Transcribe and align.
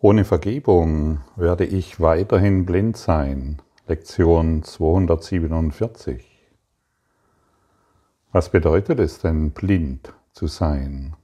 Ohne 0.00 0.24
Vergebung 0.24 1.22
werde 1.34 1.64
ich 1.64 1.98
weiterhin 1.98 2.64
blind 2.64 2.96
sein. 2.96 3.60
Lektion 3.88 4.62
247. 4.62 6.24
Was 8.30 8.50
bedeutet 8.50 9.00
es 9.00 9.18
denn, 9.18 9.50
blind 9.50 10.14
zu 10.32 10.46
sein? 10.46 11.16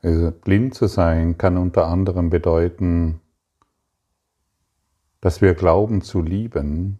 Also, 0.00 0.30
blind 0.30 0.74
zu 0.74 0.86
sein 0.86 1.36
kann 1.36 1.58
unter 1.58 1.86
anderem 1.88 2.30
bedeuten, 2.30 3.20
dass 5.20 5.42
wir 5.42 5.52
glauben 5.52 6.00
zu 6.00 6.22
lieben, 6.22 6.98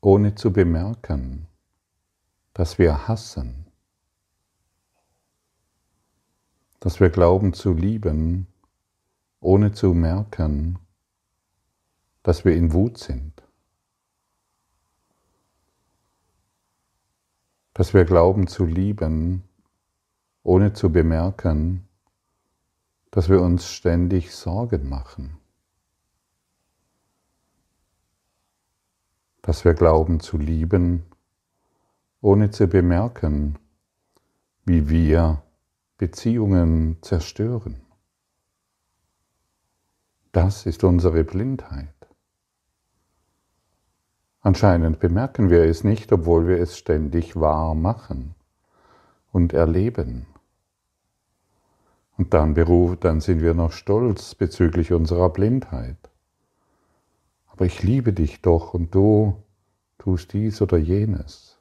ohne 0.00 0.36
zu 0.36 0.52
bemerken, 0.52 1.48
dass 2.54 2.78
wir 2.78 3.08
hassen 3.08 3.67
dass 6.80 7.00
wir 7.00 7.10
glauben 7.10 7.52
zu 7.52 7.72
lieben, 7.72 8.46
ohne 9.40 9.72
zu 9.72 9.94
merken, 9.94 10.78
dass 12.22 12.44
wir 12.44 12.54
in 12.54 12.72
Wut 12.72 12.98
sind. 12.98 13.42
Dass 17.74 17.94
wir 17.94 18.04
glauben 18.04 18.46
zu 18.46 18.64
lieben, 18.64 19.44
ohne 20.42 20.72
zu 20.72 20.90
bemerken, 20.90 21.88
dass 23.10 23.28
wir 23.28 23.40
uns 23.40 23.70
ständig 23.70 24.34
Sorgen 24.34 24.88
machen. 24.88 25.38
Dass 29.42 29.64
wir 29.64 29.74
glauben 29.74 30.20
zu 30.20 30.36
lieben, 30.36 31.04
ohne 32.20 32.50
zu 32.50 32.66
bemerken, 32.66 33.58
wie 34.64 34.88
wir 34.88 35.42
Beziehungen 35.98 36.98
zerstören. 37.02 37.80
Das 40.30 40.64
ist 40.64 40.84
unsere 40.84 41.24
Blindheit. 41.24 41.88
Anscheinend 44.40 45.00
bemerken 45.00 45.50
wir 45.50 45.64
es 45.64 45.82
nicht, 45.82 46.12
obwohl 46.12 46.46
wir 46.46 46.58
es 46.58 46.78
ständig 46.78 47.34
wahr 47.34 47.74
machen 47.74 48.36
und 49.32 49.52
erleben. 49.52 50.26
Und 52.16 52.32
dann, 52.32 52.54
dann 53.00 53.20
sind 53.20 53.42
wir 53.42 53.54
noch 53.54 53.72
stolz 53.72 54.36
bezüglich 54.36 54.92
unserer 54.92 55.30
Blindheit. 55.30 55.98
Aber 57.48 57.64
ich 57.64 57.82
liebe 57.82 58.12
dich 58.12 58.40
doch 58.40 58.72
und 58.72 58.94
du 58.94 59.42
tust 59.98 60.32
dies 60.32 60.62
oder 60.62 60.78
jenes. 60.78 61.58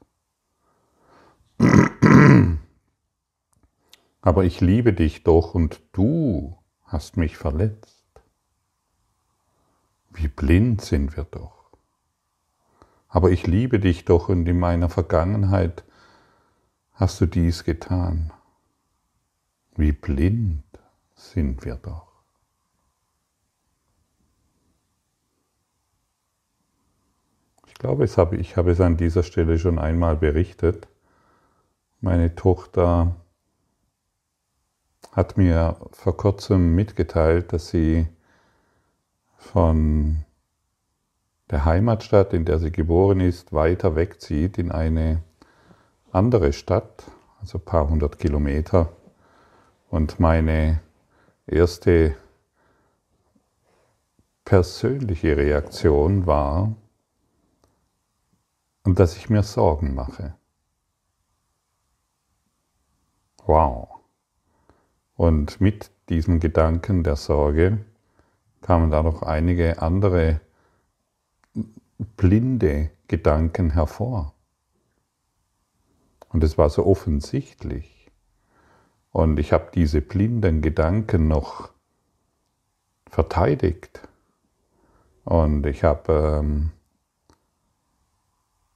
aber 4.28 4.44
ich 4.44 4.60
liebe 4.60 4.92
dich 4.92 5.24
doch 5.24 5.56
und 5.56 5.82
du 5.94 6.58
hast 6.84 7.16
mich 7.16 7.38
verletzt. 7.38 8.04
Wie 10.10 10.28
blind 10.28 10.82
sind 10.82 11.16
wir 11.16 11.24
doch. 11.24 11.72
Aber 13.08 13.32
ich 13.32 13.48
liebe 13.48 13.80
dich 13.80 14.04
doch 14.04 14.28
und 14.28 14.46
in 14.46 14.60
meiner 14.60 14.90
Vergangenheit 14.90 15.86
hast 16.92 17.22
du 17.22 17.26
dies 17.26 17.64
getan. 17.64 18.34
Wie 19.78 19.94
blind 19.94 20.66
sind 21.16 21.64
wir 21.64 21.76
doch. 21.76 22.12
Ich 27.66 27.76
glaube, 27.76 28.04
ich 28.04 28.58
habe 28.58 28.72
es 28.72 28.82
an 28.82 28.98
dieser 28.98 29.24
Stelle 29.24 29.58
schon 29.58 29.80
einmal 29.80 30.18
berichtet. 30.18 30.90
Meine 32.02 32.36
Tochter 32.36 33.16
hat 35.18 35.36
mir 35.36 35.78
vor 35.94 36.16
kurzem 36.16 36.76
mitgeteilt, 36.76 37.52
dass 37.52 37.70
sie 37.70 38.08
von 39.36 40.24
der 41.50 41.66
Heimatstadt, 41.66 42.34
in 42.34 42.46
der 42.46 42.60
sie 42.60 42.72
geboren 42.72 43.20
ist, 43.20 43.52
weiter 43.52 43.96
wegzieht 43.96 44.60
in 44.60 44.72
eine 44.72 45.24
andere 46.12 46.54
Stadt, 46.54 47.06
also 47.42 47.58
ein 47.58 47.66
paar 47.66 47.90
hundert 47.90 48.20
Kilometer. 48.20 48.94
Und 49.90 50.20
meine 50.20 50.82
erste 51.48 52.16
persönliche 54.46 55.36
Reaktion 55.36 56.28
war, 56.28 56.76
dass 58.84 59.18
ich 59.18 59.32
mir 59.32 59.42
Sorgen 59.42 59.96
mache. 59.96 60.36
Wow. 63.48 63.97
Und 65.18 65.60
mit 65.60 65.92
diesem 66.10 66.40
Gedanken 66.40 67.04
der 67.04 67.16
Sorge 67.16 67.80
kamen 68.62 68.92
da 68.92 69.04
noch 69.04 69.24
einige 69.24 69.82
andere 69.82 70.40
blinde 72.16 72.92
Gedanken 73.08 73.72
hervor. 73.72 74.34
Und 76.30 76.44
es 76.44 76.58
war 76.58 76.70
so 76.70 76.86
offensichtlich. 76.86 78.12
Und 79.12 79.40
ich 79.40 79.54
habe 79.54 79.72
diese 79.74 80.02
blinden 80.02 80.62
Gedanken 80.62 81.28
noch 81.28 81.72
verteidigt. 83.10 84.08
Und 85.24 85.66
ich 85.66 85.84
habe 85.84 86.42
ähm, 86.44 86.72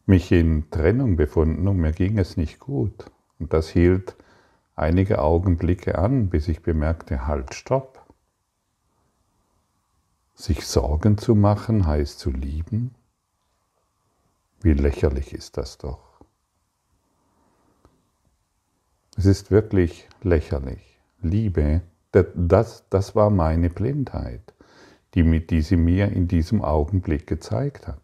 mich 0.07 0.31
in 0.31 0.71
Trennung 0.71 1.17
befunden 1.17 1.67
und 1.67 1.77
mir 1.77 1.91
ging 1.91 2.17
es 2.17 2.35
nicht 2.35 2.59
gut. 2.59 3.05
Und 3.37 3.53
das 3.53 3.69
hielt 3.69 4.15
einige 4.75 5.19
Augenblicke 5.19 5.97
an, 5.97 6.29
bis 6.29 6.47
ich 6.47 6.61
bemerkte, 6.61 7.27
halt, 7.27 7.53
stopp. 7.53 8.05
Sich 10.33 10.65
Sorgen 10.65 11.17
zu 11.17 11.35
machen 11.35 11.85
heißt 11.85 12.19
zu 12.19 12.31
lieben? 12.31 12.95
Wie 14.61 14.73
lächerlich 14.73 15.33
ist 15.33 15.57
das 15.57 15.77
doch. 15.77 16.11
Es 19.17 19.25
ist 19.25 19.51
wirklich 19.51 20.07
lächerlich. 20.21 20.99
Liebe, 21.21 21.81
das, 22.11 22.83
das 22.89 23.15
war 23.15 23.29
meine 23.29 23.69
Blindheit, 23.69 24.53
die, 25.13 25.45
die 25.45 25.61
sie 25.61 25.77
mir 25.77 26.11
in 26.11 26.27
diesem 26.27 26.61
Augenblick 26.61 27.27
gezeigt 27.27 27.87
hat. 27.87 28.01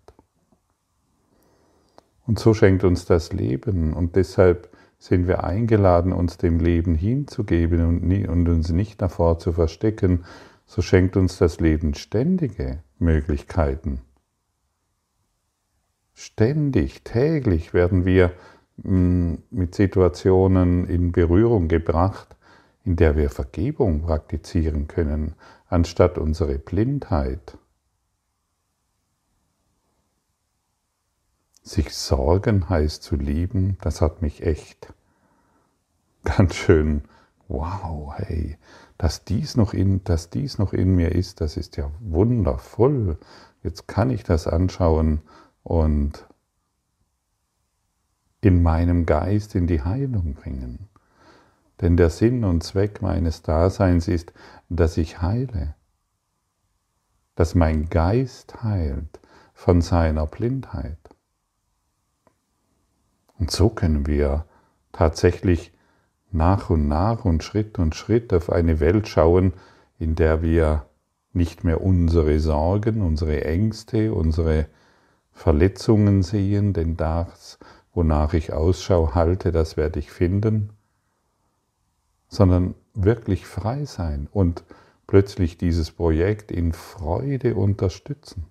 Und 2.26 2.40
so 2.40 2.54
schenkt 2.54 2.84
uns 2.84 3.06
das 3.06 3.32
Leben 3.32 3.94
und 3.94 4.16
deshalb 4.16 4.67
sind 5.00 5.28
wir 5.28 5.44
eingeladen, 5.44 6.12
uns 6.12 6.38
dem 6.38 6.60
Leben 6.60 6.96
hinzugeben 6.96 8.28
und, 8.28 8.50
uns 8.50 8.70
nicht 8.70 9.02
davor 9.02 9.40
zu 9.40 9.54
verstecken, 9.54 10.26
so 10.66 10.82
schenkt 10.82 11.16
uns 11.16 11.38
das 11.38 11.60
Leben 11.60 11.94
ständige 11.94 12.80
Möglichkeiten. 13.00 14.02
Ständig, 16.14 17.04
täglich 17.04 17.74
werden 17.74 18.04
wir 18.04 18.32
mm, 18.84 19.36
mit 19.52 19.76
Situationen 19.76 20.88
in 20.88 21.12
Berührung 21.12 21.68
gebracht, 21.68 22.36
in 22.84 22.96
der 22.96 23.16
wir 23.16 23.30
Vergebung 23.30 24.02
praktizieren 24.02 24.88
können, 24.88 25.36
anstatt 25.68 26.18
unsere 26.18 26.58
Blindheit. 26.58 27.58
Sich 31.68 31.94
sorgen 31.94 32.70
heißt 32.70 33.04
zu 33.04 33.18
lieben, 33.18 33.78
das 33.82 34.00
hat 34.00 34.22
mich 34.22 34.42
echt 34.42 34.94
ganz 36.24 36.56
schön, 36.56 37.02
wow, 37.50 38.14
hey, 38.16 38.58
dass 38.98 39.26
dies 39.26 39.58
noch 39.58 39.74
in, 39.74 40.02
dass 40.06 40.30
dies 40.30 40.60
noch 40.60 40.72
in 40.72 40.96
mir 40.96 41.12
ist, 41.12 41.42
das 41.42 41.58
ist 41.58 41.76
ja 41.76 41.92
wundervoll. 42.00 43.18
Jetzt 43.64 43.86
kann 43.86 44.12
ich 44.12 44.24
das 44.24 44.48
anschauen 44.48 45.20
und 45.64 46.26
in 48.40 48.64
meinem 48.64 49.06
Geist 49.06 49.54
in 49.54 49.68
die 49.68 49.82
Heilung 49.82 50.36
bringen. 50.36 50.88
Denn 51.82 51.98
der 51.98 52.12
Sinn 52.12 52.46
und 52.46 52.64
Zweck 52.64 53.02
meines 53.02 53.42
Daseins 53.42 54.08
ist, 54.08 54.32
dass 54.70 54.96
ich 54.96 55.22
heile, 55.22 55.76
dass 57.36 57.56
mein 57.56 57.90
Geist 57.90 58.64
heilt 58.64 59.20
von 59.54 59.82
seiner 59.82 60.28
Blindheit. 60.28 60.98
Und 63.40 63.52
so 63.52 63.70
können 63.70 64.08
wir 64.08 64.46
tatsächlich 64.92 65.72
nach 66.32 66.70
und 66.70 66.88
nach 66.88 67.26
und 67.26 67.44
Schritt 67.44 67.80
und 67.80 67.96
Schritt 67.96 68.34
auf 68.34 68.52
eine 68.52 68.80
Welt 68.80 69.08
schauen, 69.08 69.54
in 70.00 70.16
der 70.16 70.42
wir 70.42 70.86
nicht 71.34 71.64
mehr 71.64 71.82
unsere 71.82 72.40
Sorgen, 72.40 73.02
unsere 73.02 73.46
Ängste, 73.46 74.14
unsere 74.14 74.68
Verletzungen 75.32 76.24
sehen, 76.24 76.74
denn 76.74 76.98
das, 76.98 77.60
wonach 77.94 78.34
ich 78.34 78.54
Ausschau 78.54 79.14
halte, 79.14 79.52
das 79.52 79.78
werde 79.78 80.00
ich 80.00 80.12
finden, 80.12 80.72
sondern 82.28 82.74
wirklich 82.94 83.46
frei 83.46 83.86
sein 83.86 84.28
und 84.32 84.64
plötzlich 85.06 85.58
dieses 85.58 85.92
Projekt 85.92 86.52
in 86.52 86.74
Freude 86.74 87.56
unterstützen. 87.56 88.48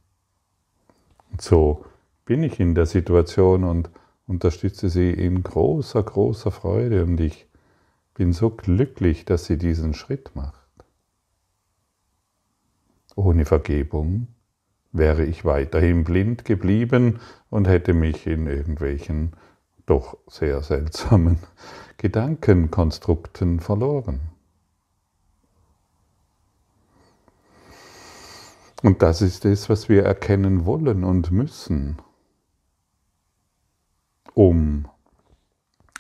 Und 1.31 1.43
so 1.43 1.85
bin 2.25 2.43
ich 2.43 2.61
in 2.61 2.75
der 2.75 2.87
Situation 2.87 3.65
und 3.65 3.91
unterstütze 4.27 4.89
sie 4.89 5.11
in 5.11 5.43
großer, 5.43 6.03
großer 6.03 6.51
Freude 6.51 7.05
und 7.05 7.21
ich 7.21 7.47
bin 8.15 8.33
so 8.33 8.51
glücklich, 8.51 9.25
dass 9.25 9.45
sie 9.45 9.59
diesen 9.59 9.95
Schritt 9.95 10.35
macht. 10.35 10.67
Ohne 13.15 13.45
Vergebung 13.45 14.29
wäre 14.93 15.25
ich 15.25 15.45
weiterhin 15.45 16.05
blind 16.05 16.45
geblieben 16.45 17.21
und 17.51 17.69
hätte 17.69 17.93
mich 17.93 18.27
in 18.27 18.47
irgendwelchen 18.47 19.33
doch 19.87 20.17
sehr 20.27 20.63
seltsamen 20.63 21.39
Gedankenkonstrukten 21.99 23.61
verloren. 23.61 24.21
Und 28.83 29.03
das 29.03 29.23
ist 29.23 29.45
es, 29.45 29.69
was 29.69 29.89
wir 29.89 30.05
erkennen 30.05 30.67
wollen 30.67 31.03
und 31.05 31.31
müssen, 31.31 31.97
um 34.37 34.87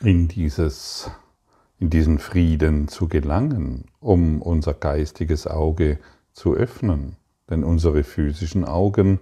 in, 0.03 0.29
dieses, 0.29 1.11
in 1.79 1.89
diesen 1.89 2.19
Frieden 2.19 2.87
zu 2.87 3.09
gelangen, 3.09 3.87
um 3.99 4.43
unser 4.43 4.75
geistiges 4.75 5.47
Auge 5.47 5.99
zu 6.35 6.53
öffnen. 6.53 7.17
Denn 7.49 7.65
unsere 7.65 8.05
physischen 8.05 8.67
Augen 8.67 9.21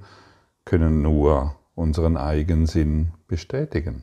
können 0.65 1.01
nur 1.01 1.55
unseren 1.77 2.17
Eigensinn 2.17 3.13
bestätigen. 3.29 4.03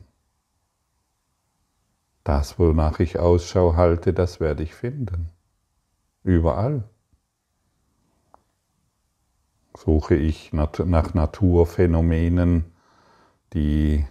Das, 2.24 2.58
wonach 2.58 2.98
ich 2.98 3.18
Ausschau 3.18 3.76
halte, 3.76 4.14
das 4.14 4.40
werde 4.40 4.62
ich 4.62 4.74
finden. 4.74 5.28
Überall. 6.24 6.84
Suche 9.76 10.14
ich 10.14 10.54
nach 10.54 11.12
Naturphänomenen, 11.12 12.64
die 13.52 14.06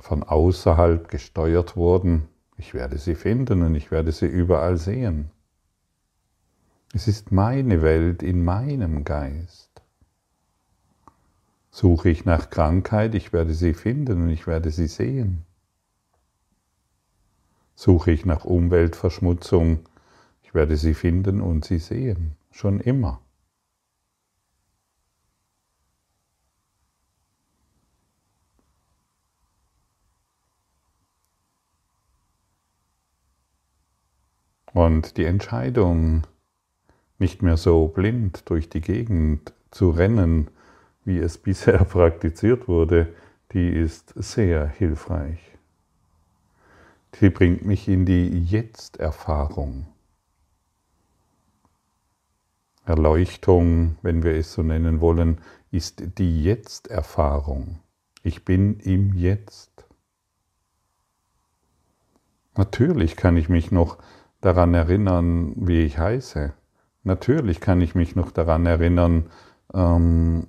von 0.00 0.22
außerhalb 0.22 1.08
gesteuert 1.08 1.76
wurden, 1.76 2.28
ich 2.56 2.74
werde 2.74 2.98
sie 2.98 3.14
finden 3.14 3.62
und 3.62 3.74
ich 3.74 3.90
werde 3.90 4.12
sie 4.12 4.26
überall 4.26 4.76
sehen. 4.76 5.30
Es 6.92 7.08
ist 7.08 7.32
meine 7.32 7.82
Welt 7.82 8.22
in 8.22 8.44
meinem 8.44 9.04
Geist. 9.04 9.82
Suche 11.70 12.08
ich 12.08 12.24
nach 12.24 12.50
Krankheit, 12.50 13.16
ich 13.16 13.32
werde 13.32 13.52
sie 13.52 13.74
finden 13.74 14.22
und 14.22 14.28
ich 14.30 14.46
werde 14.46 14.70
sie 14.70 14.86
sehen. 14.86 15.44
Suche 17.74 18.12
ich 18.12 18.24
nach 18.24 18.44
Umweltverschmutzung, 18.44 19.80
ich 20.42 20.54
werde 20.54 20.76
sie 20.76 20.94
finden 20.94 21.40
und 21.40 21.64
sie 21.64 21.78
sehen, 21.78 22.36
schon 22.52 22.78
immer. 22.78 23.23
Und 34.74 35.16
die 35.16 35.24
Entscheidung, 35.24 36.26
nicht 37.18 37.42
mehr 37.42 37.56
so 37.56 37.86
blind 37.86 38.50
durch 38.50 38.68
die 38.68 38.80
Gegend 38.80 39.54
zu 39.70 39.90
rennen, 39.90 40.50
wie 41.04 41.18
es 41.18 41.38
bisher 41.42 41.84
praktiziert 41.84 42.68
wurde, 42.68 43.14
die 43.52 43.68
ist 43.68 44.12
sehr 44.16 44.66
hilfreich. 44.66 45.38
Sie 47.18 47.30
bringt 47.30 47.64
mich 47.64 47.88
in 47.88 48.04
die 48.04 48.42
Jetzt-Erfahrung. 48.44 49.86
Erleuchtung, 52.84 53.96
wenn 54.02 54.24
wir 54.24 54.34
es 54.34 54.52
so 54.52 54.62
nennen 54.64 55.00
wollen, 55.00 55.38
ist 55.70 56.18
die 56.18 56.42
Jetzt-Erfahrung. 56.42 57.78
Ich 58.24 58.44
bin 58.44 58.80
im 58.80 59.14
Jetzt. 59.14 59.86
Natürlich 62.56 63.14
kann 63.14 63.36
ich 63.36 63.48
mich 63.48 63.70
noch 63.70 63.98
daran 64.44 64.74
erinnern, 64.74 65.54
wie 65.56 65.80
ich 65.84 65.98
heiße. 65.98 66.52
Natürlich 67.02 67.60
kann 67.60 67.80
ich 67.80 67.94
mich 67.94 68.14
noch 68.14 68.30
daran 68.30 68.66
erinnern, 68.66 69.30
ähm, 69.72 70.48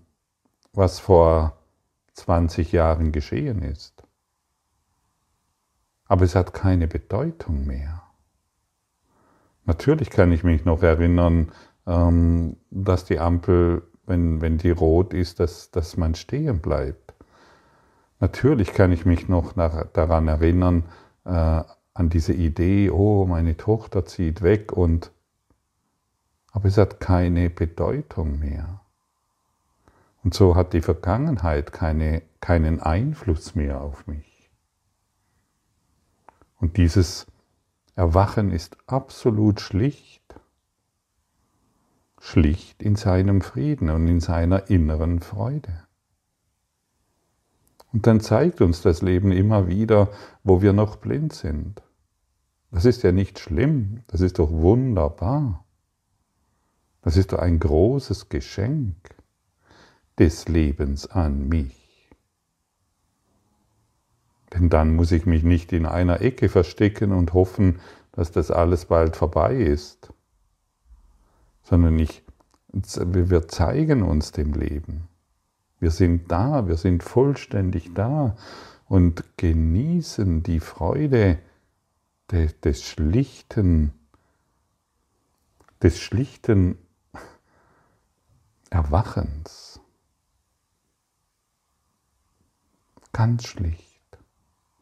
was 0.74 1.00
vor 1.00 1.58
20 2.14 2.74
Jahren 2.74 3.12
geschehen 3.14 3.62
ist. 3.62 4.04
Aber 6.08 6.26
es 6.26 6.36
hat 6.36 6.54
keine 6.54 6.88
Bedeutung 6.88 7.66
mehr. 7.66 8.04
Natürlich 9.64 10.10
kann 10.10 10.32
ich 10.32 10.44
mich 10.44 10.66
noch 10.66 10.84
erinnern, 10.84 11.52
ähm, 11.88 12.58
dass 12.70 13.06
die 13.06 13.20
Ampel, 13.20 13.84
wenn, 14.06 14.42
wenn 14.42 14.58
die 14.58 14.72
rot 14.72 15.14
ist, 15.14 15.40
dass, 15.40 15.72
dass 15.72 15.98
man 15.98 16.16
stehen 16.16 16.60
bleibt. 16.60 17.14
Natürlich 18.20 18.74
kann 18.74 18.92
ich 18.92 19.06
mich 19.06 19.28
noch 19.28 19.56
nach, 19.56 19.88
daran 19.94 20.28
erinnern, 20.28 20.84
äh, 21.26 21.64
an 21.96 22.10
diese 22.10 22.34
Idee, 22.34 22.92
oh, 22.92 23.26
meine 23.26 23.58
Tochter 23.58 24.06
zieht 24.06 24.44
weg 24.44 24.72
und 24.72 25.12
aber 26.52 26.68
es 26.70 26.78
hat 26.78 27.00
keine 27.00 27.50
Bedeutung 27.50 28.40
mehr. 28.40 28.82
Und 30.24 30.34
so 30.34 30.56
hat 30.56 30.74
die 30.74 30.82
Vergangenheit 30.82 31.74
keine, 31.74 32.22
keinen 32.40 32.82
Einfluss 32.82 33.56
mehr 33.56 33.82
auf 33.82 34.08
mich. 34.08 34.50
Und 36.60 36.78
dieses 36.78 37.28
Erwachen 37.96 38.52
ist 38.52 38.78
absolut 38.88 39.62
schlicht, 39.62 40.24
schlicht 42.20 42.82
in 42.82 42.96
seinem 42.96 43.42
Frieden 43.42 43.90
und 43.90 44.08
in 44.08 44.20
seiner 44.20 44.70
inneren 44.70 45.22
Freude. 45.22 45.85
Und 47.96 48.08
dann 48.08 48.20
zeigt 48.20 48.60
uns 48.60 48.82
das 48.82 49.02
Leben 49.02 49.32
immer 49.32 49.70
wieder, 49.70 50.10
wo 50.44 50.62
wir 50.62 50.74
noch 50.74 50.98
blind 50.98 51.32
sind. 51.32 51.82
Das 52.70 52.84
ist 52.84 53.04
ja 53.04 53.14
nicht 53.14 53.40
schlimm, 53.40 54.04
das 54.08 54.20
ist 54.20 54.38
doch 54.38 54.52
wunderbar. 54.52 55.64
Das 57.04 57.16
ist 57.16 57.32
doch 57.32 57.40
ein 57.40 57.58
großes 57.58 58.28
Geschenk 58.28 58.98
des 60.20 60.50
Lebens 60.50 61.08
an 61.08 61.48
mich. 61.48 62.12
Denn 64.54 64.70
dann 64.70 64.98
muss 64.98 65.14
ich 65.14 65.26
mich 65.26 65.44
nicht 65.44 65.72
in 65.72 65.86
einer 65.86 66.20
Ecke 66.20 66.50
verstecken 66.50 67.14
und 67.14 67.32
hoffen, 67.32 67.80
dass 68.12 68.30
das 68.30 68.52
alles 68.52 68.88
bald 68.88 69.16
vorbei 69.16 69.56
ist, 69.56 70.12
sondern 71.64 71.98
ich, 71.98 72.26
wir 72.74 73.48
zeigen 73.48 74.04
uns 74.04 74.34
dem 74.34 74.52
Leben. 74.52 75.08
Wir 75.80 75.92
sind 75.92 76.32
da, 76.32 76.68
wir 76.68 76.78
sind 76.78 77.04
vollständig 77.04 77.94
da 77.94 78.36
und 78.88 79.24
genießen 79.38 80.44
die 80.44 80.60
Freude 80.60 81.40
des, 82.32 82.60
des 82.62 82.84
schlichten, 82.84 83.94
des 85.82 86.00
schlichten 86.00 86.78
Erwachens. 88.70 89.80
Ganz 93.12 93.46
schlicht, 93.46 94.18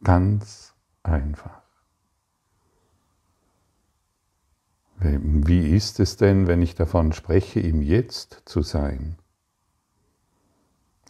ganz 0.02 0.74
einfach. 1.02 1.62
Wie 4.96 5.76
ist 5.76 6.00
es 6.00 6.16
denn, 6.16 6.46
wenn 6.46 6.62
ich 6.62 6.74
davon 6.74 7.12
spreche, 7.12 7.60
im 7.60 7.82
Jetzt 7.82 8.42
zu 8.46 8.62
sein? 8.62 9.16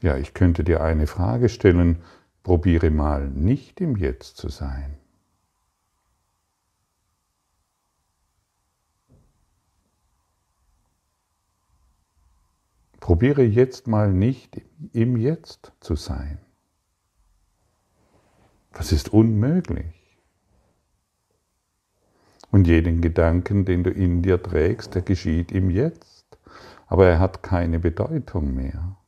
Ja, 0.04 0.18
ich 0.18 0.34
könnte 0.34 0.64
dir 0.64 0.82
eine 0.82 1.06
Frage 1.06 1.48
stellen, 1.48 2.02
probiere 2.42 2.90
mal 2.90 3.26
nicht 3.26 3.80
im 3.80 3.96
Jetzt 3.96 4.36
zu 4.36 4.50
sein. 4.50 4.98
Probiere 13.00 13.44
jetzt 13.44 13.86
mal 13.86 14.12
nicht 14.12 14.60
im 14.92 15.16
Jetzt 15.16 15.72
zu 15.80 15.96
sein. 15.96 16.36
Das 18.74 18.92
ist 18.92 19.08
unmöglich. 19.08 20.18
Und 22.50 22.66
jeden 22.66 23.00
Gedanken, 23.00 23.64
den 23.64 23.84
du 23.84 23.90
in 23.90 24.20
dir 24.20 24.42
trägst, 24.42 24.94
der 24.94 25.00
geschieht 25.00 25.50
im 25.50 25.70
Jetzt, 25.70 26.26
aber 26.88 27.06
er 27.06 27.20
hat 27.20 27.42
keine 27.42 27.78
Bedeutung 27.78 28.54
mehr. 28.54 28.98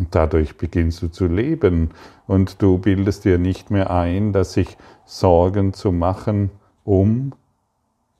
Und 0.00 0.14
dadurch 0.14 0.56
beginnst 0.56 1.02
du 1.02 1.08
zu 1.08 1.26
leben 1.26 1.90
und 2.26 2.62
du 2.62 2.78
bildest 2.78 3.26
dir 3.26 3.36
nicht 3.36 3.70
mehr 3.70 3.90
ein, 3.90 4.32
dass 4.32 4.54
sich 4.54 4.78
Sorgen 5.04 5.74
zu 5.74 5.92
machen 5.92 6.50
um 6.84 7.34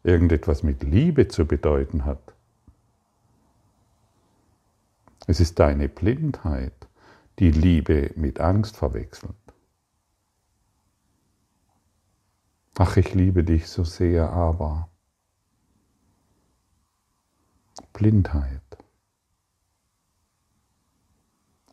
irgendetwas 0.02 0.62
mit 0.62 0.82
Liebe 0.82 1.26
zu 1.26 1.46
bedeuten 1.46 2.04
hat. 2.04 2.34
Es 5.26 5.40
ist 5.40 5.58
deine 5.58 5.88
Blindheit, 5.88 6.86
die 7.38 7.50
Liebe 7.50 8.12
mit 8.14 8.38
Angst 8.38 8.76
verwechselt. 8.76 9.34
Ach, 12.78 12.96
ich 12.96 13.14
liebe 13.14 13.42
dich 13.42 13.66
so 13.66 13.82
sehr, 13.82 14.30
aber 14.30 14.88
Blindheit. 17.92 18.69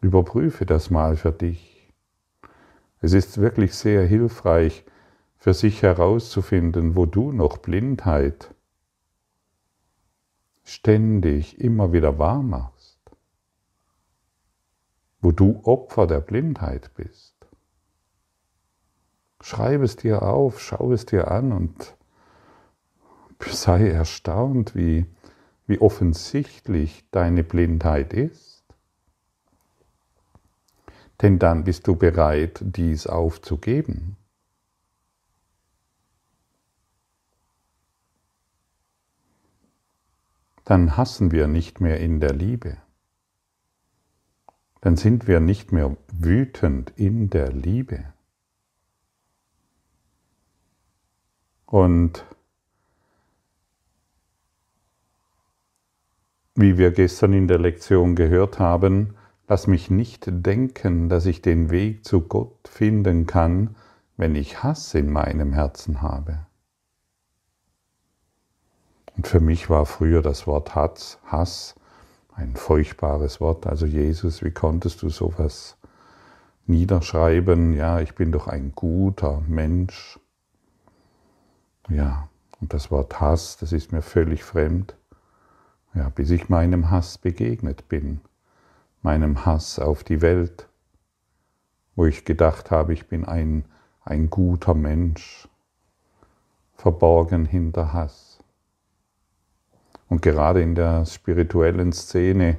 Überprüfe 0.08 0.66
das 0.66 0.90
mal 0.90 1.18
für 1.18 1.34
dich. 1.34 1.92
Es 3.02 3.12
ist 3.12 3.40
wirklich 3.40 3.74
sehr 3.74 4.06
hilfreich, 4.06 4.86
für 5.36 5.54
sich 5.54 5.82
herauszufinden, 5.82 6.96
wo 6.96 7.06
du 7.06 7.34
noch 7.34 7.58
Blindheit 7.58 8.56
ständig 10.64 11.60
immer 11.60 11.92
wieder 11.92 12.18
wahr 12.20 12.42
machst, 12.42 13.02
wo 15.20 15.34
du 15.34 15.60
Opfer 15.64 16.08
der 16.08 16.22
Blindheit 16.22 16.92
bist. 16.96 17.36
Schreib 19.42 19.82
es 19.82 19.98
dir 19.98 20.22
auf, 20.24 20.62
schau 20.62 20.94
es 20.94 21.06
dir 21.06 21.30
an 21.30 21.52
und 21.52 21.98
sei 23.46 23.90
erstaunt, 23.90 24.74
wie, 24.74 25.06
wie 25.66 25.80
offensichtlich 25.80 27.04
deine 27.12 27.44
Blindheit 27.44 28.14
ist. 28.14 28.57
Denn 31.22 31.40
dann 31.40 31.64
bist 31.64 31.88
du 31.88 31.96
bereit, 31.96 32.60
dies 32.62 33.08
aufzugeben. 33.08 34.18
Dann 40.64 40.98
hassen 40.98 41.32
wir 41.32 41.48
nicht 41.48 41.80
mehr 41.80 42.00
in 42.00 42.20
der 42.20 42.34
Liebe. 42.34 42.78
Dann 44.82 44.96
sind 44.96 45.28
wir 45.28 45.40
nicht 45.40 45.72
mehr 45.72 45.98
wütend 46.12 46.92
in 46.98 47.30
der 47.30 47.52
Liebe. 47.52 48.14
Und 51.66 52.26
wie 56.56 56.78
wir 56.78 56.92
gestern 56.92 57.34
in 57.34 57.48
der 57.48 57.60
Lektion 57.60 58.16
gehört 58.16 58.60
haben, 58.60 59.17
lass 59.48 59.68
mich 59.68 59.89
nicht 59.89 60.25
denken, 60.27 61.10
dass 61.10 61.25
ich 61.25 61.42
den 61.42 61.70
Weg 61.70 62.06
zu 62.06 62.22
Gott 62.22 62.68
finden 62.68 63.25
kann, 63.25 63.75
wenn 64.18 64.36
ich 64.36 64.63
Hass 64.63 64.94
in 64.94 65.12
meinem 65.12 65.54
Herzen 65.54 66.01
habe. 66.01 66.39
Und 69.16 69.27
für 69.27 69.39
mich 69.39 69.70
war 69.70 69.86
früher 69.86 70.22
das 70.22 70.46
Wort 70.46 70.75
Hass, 70.75 71.20
Hass 71.25 71.75
ein 72.36 72.56
furchtbares 72.56 73.42
Wort. 73.42 73.66
Also 73.66 73.86
Jesus, 73.86 74.44
wie 74.44 74.51
konntest 74.51 75.01
du 75.01 75.10
sowas 75.10 75.77
niederschreiben? 76.68 77.74
Ja, 77.74 78.00
ich 78.00 78.13
bin 78.13 78.32
doch 78.32 78.48
ein 78.48 78.74
guter 78.75 79.42
Mensch. 79.48 80.20
Ja, 81.89 82.30
und 82.62 82.74
das 82.74 82.92
Wort 82.92 83.20
Hass, 83.20 83.58
das 83.58 83.72
ist 83.72 83.92
mir 83.92 84.01
völlig 84.04 84.44
fremd. 84.44 84.96
Ja, 85.96 86.10
bis 86.10 86.30
ich 86.30 86.50
meinem 86.50 86.92
Hass 86.92 87.18
begegnet 87.18 87.89
bin, 87.89 88.22
meinem 89.01 89.46
Hass 89.46 89.80
auf 89.80 90.04
die 90.04 90.22
Welt, 90.22 90.68
wo 91.96 92.06
ich 92.06 92.25
gedacht 92.25 92.72
habe, 92.72 92.94
ich 92.94 93.08
bin 93.08 93.25
ein, 93.25 93.66
ein 94.04 94.30
guter 94.30 94.74
Mensch, 94.74 95.48
verborgen 96.75 97.46
hinter 97.46 97.94
Hass. 97.94 98.39
Und 100.10 100.22
gerade 100.22 100.62
in 100.62 100.75
der 100.75 101.06
spirituellen 101.06 101.92
Szene 101.92 102.58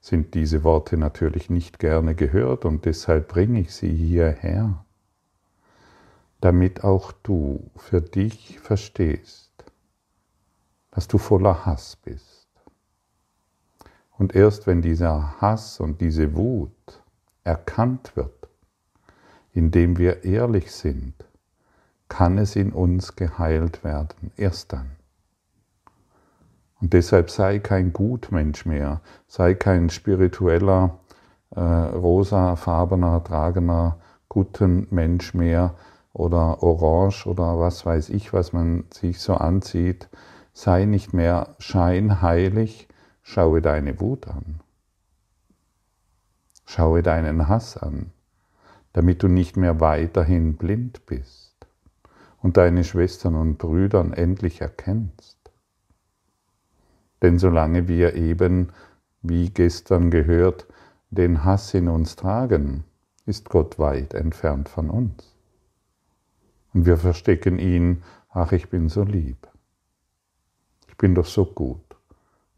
sind 0.00 0.34
diese 0.34 0.64
Worte 0.64 0.96
natürlich 0.96 1.48
nicht 1.48 1.78
gerne 1.78 2.14
gehört 2.14 2.64
und 2.64 2.84
deshalb 2.84 3.28
bringe 3.28 3.60
ich 3.60 3.74
sie 3.74 3.94
hierher 3.94 4.84
damit 6.42 6.82
auch 6.82 7.12
du 7.22 7.70
für 7.76 8.02
dich 8.02 8.58
verstehst, 8.58 9.52
dass 10.90 11.06
du 11.06 11.16
voller 11.16 11.64
Hass 11.64 11.96
bist. 11.96 12.31
Und 14.22 14.36
erst 14.36 14.68
wenn 14.68 14.82
dieser 14.82 15.40
Hass 15.40 15.80
und 15.80 16.00
diese 16.00 16.36
Wut 16.36 17.02
erkannt 17.42 18.12
wird, 18.14 18.48
indem 19.52 19.98
wir 19.98 20.22
ehrlich 20.22 20.70
sind, 20.70 21.14
kann 22.08 22.38
es 22.38 22.54
in 22.54 22.72
uns 22.72 23.16
geheilt 23.16 23.82
werden. 23.82 24.30
Erst 24.36 24.74
dann. 24.74 24.92
Und 26.80 26.92
deshalb 26.92 27.30
sei 27.30 27.58
kein 27.58 27.92
Gutmensch 27.92 28.64
mehr, 28.64 29.00
sei 29.26 29.54
kein 29.54 29.90
spiritueller, 29.90 31.00
äh, 31.56 31.60
rosafarbener, 31.60 33.24
tragener, 33.24 33.98
guten 34.28 34.86
Mensch 34.92 35.34
mehr, 35.34 35.74
oder 36.12 36.62
orange 36.62 37.26
oder 37.26 37.58
was 37.58 37.84
weiß 37.84 38.10
ich, 38.10 38.32
was 38.32 38.52
man 38.52 38.84
sich 38.94 39.18
so 39.18 39.34
anzieht, 39.34 40.08
sei 40.52 40.84
nicht 40.84 41.12
mehr 41.12 41.56
scheinheilig, 41.58 42.86
schaue 43.22 43.62
deine 43.62 44.00
Wut 44.00 44.28
an. 44.28 44.60
Schaue 46.66 47.02
deinen 47.02 47.48
Hass 47.48 47.76
an, 47.76 48.12
damit 48.92 49.22
du 49.22 49.28
nicht 49.28 49.56
mehr 49.56 49.80
weiterhin 49.80 50.56
blind 50.56 51.06
bist 51.06 51.66
und 52.42 52.56
deine 52.56 52.84
Schwestern 52.84 53.34
und 53.34 53.58
Brüdern 53.58 54.12
endlich 54.12 54.60
erkennst. 54.60 55.38
Denn 57.22 57.38
solange 57.38 57.88
wir 57.88 58.14
eben, 58.14 58.72
wie 59.22 59.50
gestern 59.50 60.10
gehört, 60.10 60.66
den 61.10 61.44
Hass 61.44 61.72
in 61.74 61.88
uns 61.88 62.16
tragen, 62.16 62.84
ist 63.26 63.48
Gott 63.48 63.78
weit 63.78 64.14
entfernt 64.14 64.68
von 64.68 64.90
uns. 64.90 65.36
Und 66.74 66.86
wir 66.86 66.96
verstecken 66.96 67.58
ihn, 67.58 68.02
ach, 68.30 68.52
ich 68.52 68.70
bin 68.70 68.88
so 68.88 69.04
lieb. 69.04 69.46
Ich 70.88 70.96
bin 70.96 71.14
doch 71.14 71.26
so 71.26 71.44
gut. 71.44 71.91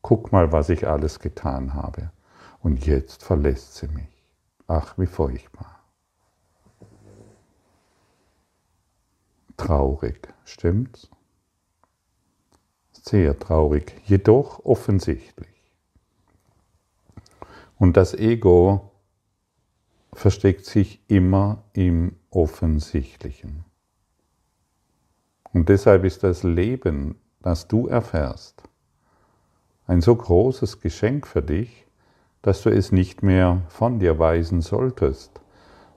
Guck 0.04 0.32
mal, 0.32 0.52
was 0.52 0.68
ich 0.68 0.86
alles 0.86 1.18
getan 1.18 1.72
habe. 1.72 2.10
Und 2.60 2.84
jetzt 2.84 3.22
verlässt 3.22 3.76
sie 3.76 3.88
mich. 3.88 4.22
Ach, 4.66 4.98
wie 4.98 5.06
furchtbar. 5.06 5.82
Traurig, 9.56 10.28
stimmt's? 10.44 11.08
Sehr 12.92 13.38
traurig, 13.38 13.94
jedoch 14.04 14.62
offensichtlich. 14.66 15.48
Und 17.78 17.96
das 17.96 18.12
Ego 18.12 18.90
versteckt 20.12 20.66
sich 20.66 21.00
immer 21.08 21.64
im 21.72 22.14
Offensichtlichen. 22.28 23.64
Und 25.54 25.70
deshalb 25.70 26.04
ist 26.04 26.22
das 26.22 26.42
Leben, 26.42 27.18
das 27.40 27.68
du 27.68 27.86
erfährst, 27.86 28.64
ein 29.86 30.00
so 30.00 30.14
großes 30.14 30.80
Geschenk 30.80 31.26
für 31.26 31.42
dich, 31.42 31.86
dass 32.42 32.62
du 32.62 32.70
es 32.70 32.92
nicht 32.92 33.22
mehr 33.22 33.62
von 33.68 33.98
dir 33.98 34.18
weisen 34.18 34.60
solltest, 34.60 35.40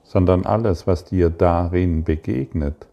sondern 0.02 0.46
alles, 0.46 0.86
was 0.86 1.04
dir 1.04 1.30
darin 1.30 2.04
begegnet, 2.04 2.86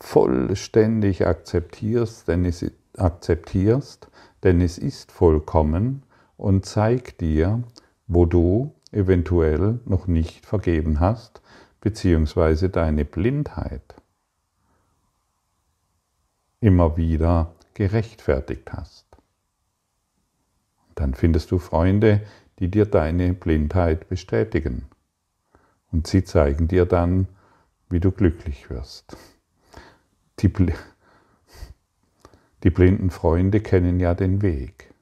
vollständig 0.00 1.26
akzeptierst, 1.26 2.28
denn 2.28 2.44
es, 2.44 2.64
akzeptierst, 2.96 4.08
denn 4.42 4.60
es 4.60 4.78
ist 4.78 5.12
vollkommen 5.12 6.02
und 6.36 6.64
zeigt 6.64 7.20
dir, 7.20 7.62
wo 8.06 8.26
du 8.26 8.72
eventuell 8.92 9.80
noch 9.84 10.06
nicht 10.06 10.46
vergeben 10.46 11.00
hast, 11.00 11.42
beziehungsweise 11.80 12.68
deine 12.68 13.04
Blindheit 13.04 13.94
immer 16.60 16.96
wieder 16.96 17.52
gerechtfertigt 17.74 18.72
hast. 18.72 19.09
Dann 21.00 21.14
findest 21.14 21.50
du 21.50 21.58
Freunde, 21.58 22.20
die 22.58 22.70
dir 22.70 22.84
deine 22.84 23.32
Blindheit 23.32 24.10
bestätigen. 24.10 24.84
Und 25.90 26.06
sie 26.06 26.24
zeigen 26.24 26.68
dir 26.68 26.84
dann, 26.84 27.26
wie 27.88 28.00
du 28.00 28.12
glücklich 28.12 28.68
wirst. 28.68 29.16
Die, 30.40 30.48
Bl 30.48 30.74
die 32.64 32.68
blinden 32.68 33.08
Freunde 33.08 33.60
kennen 33.62 33.98
ja 33.98 34.12
den 34.12 34.42
Weg. 34.42 34.92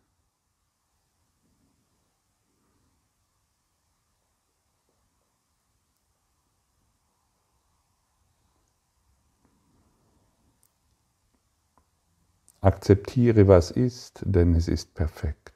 Akzeptiere, 12.61 13.49
was 13.49 13.73
ist, 13.73 14.23
denn 14.25 14.55
es 14.55 14.69
ist 14.69 14.95
perfekt. 14.95 15.48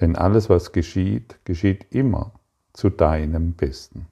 Denn 0.00 0.16
alles, 0.16 0.48
was 0.48 0.72
geschieht, 0.72 1.38
geschieht 1.44 1.86
immer 1.94 2.32
zu 2.72 2.90
deinem 2.90 3.52
Besten. 3.52 4.06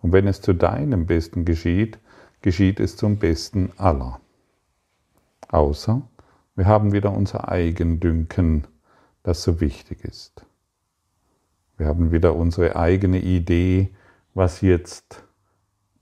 Und 0.00 0.12
wenn 0.12 0.26
es 0.26 0.40
zu 0.40 0.52
deinem 0.52 1.06
Besten 1.06 1.44
geschieht, 1.44 1.98
geschieht 2.42 2.80
es 2.80 2.96
zum 2.96 3.18
Besten 3.18 3.70
aller. 3.76 4.20
Außer 5.48 6.02
wir 6.58 6.66
haben 6.66 6.92
wieder 6.92 7.12
unser 7.12 7.48
Eigendünken, 7.48 8.66
das 9.22 9.42
so 9.44 9.60
wichtig 9.60 10.04
ist. 10.04 10.44
Wir 11.76 11.86
haben 11.86 12.10
wieder 12.10 12.34
unsere 12.34 12.74
eigene 12.74 13.20
Idee, 13.20 13.94
was 14.34 14.60
jetzt 14.60 15.22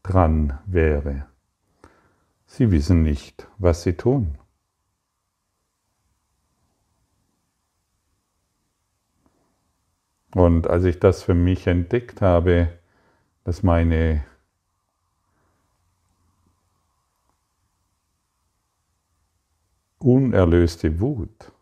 dran 0.03 0.59
wäre. 0.65 1.26
Sie 2.47 2.71
wissen 2.71 3.03
nicht, 3.03 3.47
was 3.59 3.83
sie 3.83 3.93
tun. 3.93 4.38
Und 10.37 10.69
als 10.69 10.85
ich 10.85 11.00
das 11.00 11.23
für 11.23 11.33
mich 11.33 11.66
entdeckt 11.66 12.21
habe, 12.21 12.69
dass 13.45 13.62
meine 13.62 14.23
unerlöste 19.99 21.00
Wut 21.00 21.52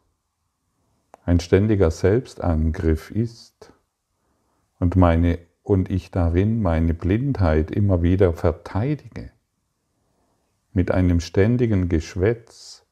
ein 1.25 1.39
ständiger 1.39 1.93
Selbstangriff 1.93 3.13
ist 3.13 3.73
und, 4.81 4.97
meine, 4.97 5.39
und 5.63 5.89
ich 5.89 6.11
darin 6.11 6.61
meine 6.61 6.95
Blindheit 6.95 7.71
immer 7.71 8.03
wieder 8.03 8.33
verteidige, 8.33 9.31
mit 10.73 10.91
einem 10.91 11.21
ständigen 11.21 11.89
Geschwätz 11.89 12.84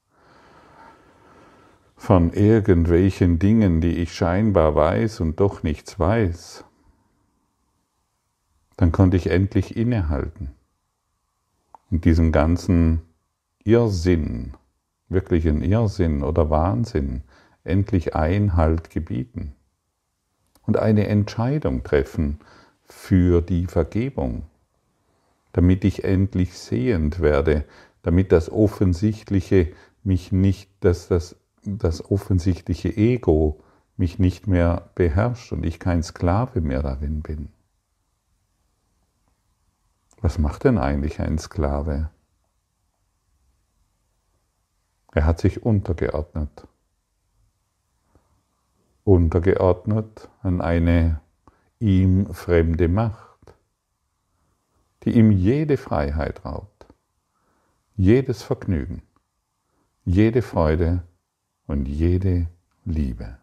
von 2.02 2.32
irgendwelchen 2.32 3.38
Dingen, 3.38 3.80
die 3.80 3.98
ich 3.98 4.12
scheinbar 4.12 4.74
weiß 4.74 5.20
und 5.20 5.38
doch 5.38 5.62
nichts 5.62 6.00
weiß, 6.00 6.64
dann 8.76 8.90
konnte 8.90 9.16
ich 9.16 9.28
endlich 9.28 9.76
innehalten. 9.76 10.50
Und 11.92 12.04
diesen 12.04 12.32
ganzen 12.32 13.02
Irrsinn, 13.62 14.54
wirklichen 15.08 15.62
Irrsinn 15.62 16.24
oder 16.24 16.50
Wahnsinn, 16.50 17.22
endlich 17.62 18.16
Einhalt 18.16 18.90
gebieten 18.90 19.54
und 20.66 20.78
eine 20.78 21.06
Entscheidung 21.06 21.84
treffen 21.84 22.40
für 22.82 23.40
die 23.40 23.66
Vergebung, 23.66 24.46
damit 25.52 25.84
ich 25.84 26.02
endlich 26.02 26.58
sehend 26.58 27.20
werde, 27.20 27.64
damit 28.02 28.32
das 28.32 28.50
Offensichtliche 28.50 29.72
mich 30.02 30.32
nicht, 30.32 30.68
dass 30.80 31.06
das, 31.06 31.36
das 31.62 32.10
offensichtliche 32.10 32.96
Ego 32.96 33.60
mich 33.96 34.18
nicht 34.18 34.46
mehr 34.46 34.90
beherrscht 34.94 35.52
und 35.52 35.64
ich 35.64 35.78
kein 35.78 36.02
Sklave 36.02 36.60
mehr 36.60 36.82
darin 36.82 37.22
bin. 37.22 37.48
Was 40.20 40.38
macht 40.38 40.64
denn 40.64 40.78
eigentlich 40.78 41.20
ein 41.20 41.38
Sklave? 41.38 42.10
Er 45.12 45.26
hat 45.26 45.40
sich 45.40 45.62
untergeordnet 45.62 46.66
untergeordnet 49.04 50.28
an 50.42 50.60
eine 50.60 51.20
ihm 51.78 52.32
fremde 52.32 52.88
Macht, 52.88 53.54
die 55.02 55.10
ihm 55.16 55.30
jede 55.30 55.76
Freiheit 55.76 56.44
raubt, 56.44 56.86
jedes 57.96 58.42
Vergnügen, 58.42 59.02
jede 60.04 60.42
Freude 60.42 61.02
und 61.66 61.86
jede 61.86 62.48
Liebe. 62.84 63.38